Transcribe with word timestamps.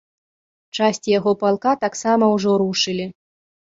Часці 0.77 1.15
яго 1.19 1.31
палка 1.43 1.77
таксама 1.87 2.35
ўжо 2.35 2.61
рушылі. 2.67 3.05